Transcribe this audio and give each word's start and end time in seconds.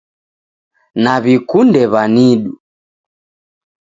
Naw'ikunde 1.03 1.83
w'anidu 1.91 2.53